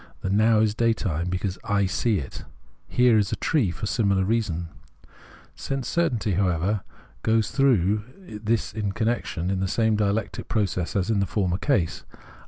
[0.21, 2.43] The Now is daytime, because I see it;
[2.89, 4.69] the Here is a tree for a similar reason.
[5.55, 6.81] Sense certainty, however,
[7.21, 11.19] goes through, in this connection, 96 Phenomenology of Mind the same dialectic process as in
[11.19, 12.03] the former case.